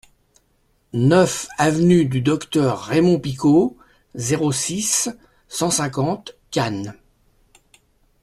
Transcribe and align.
neuf 0.93 1.47
avenue 1.59 2.05
du 2.05 2.21
Docteur 2.21 2.81
Raymond 2.85 3.19
Picaud, 3.19 3.77
zéro 4.15 4.51
six, 4.51 5.09
cent 5.47 5.69
cinquante, 5.69 6.33
Cannes 6.49 6.95